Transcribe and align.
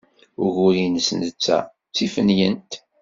Ugur-nnes 0.43 1.09
netta 1.19 1.57
d 1.89 1.93
tiffenyent. 1.95 2.71